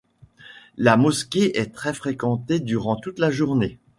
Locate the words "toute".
2.95-3.19